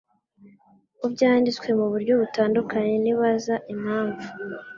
ko 0.97 1.05
byanditswe 1.13 1.67
mu 1.79 1.85
buryo 1.91 2.13
butandukanye 2.21 2.95
nibaza 3.03 3.55
impamvu 3.73 4.25